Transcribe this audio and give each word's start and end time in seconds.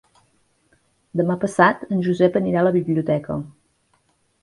Demà 1.21 1.37
passat 1.45 1.85
en 1.99 2.03
Josep 2.09 2.43
anirà 2.43 2.65
a 2.65 2.69
la 2.71 2.75
biblioteca. 2.81 3.41